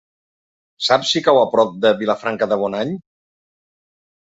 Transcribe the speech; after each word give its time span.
Saps 0.85 1.11
si 1.11 1.23
cau 1.29 1.39
a 1.43 1.45
prop 1.53 1.77
de 1.85 1.95
Vilafranca 2.03 2.51
de 2.55 2.61
Bonany? 2.67 3.01